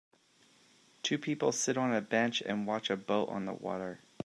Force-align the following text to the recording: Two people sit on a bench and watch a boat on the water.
Two 1.03 1.19
people 1.19 1.51
sit 1.51 1.77
on 1.77 1.93
a 1.93 2.01
bench 2.01 2.41
and 2.41 2.65
watch 2.65 2.89
a 2.89 2.97
boat 2.97 3.29
on 3.29 3.45
the 3.45 3.53
water. 3.53 3.99